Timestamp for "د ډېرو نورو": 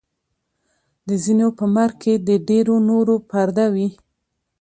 2.27-3.15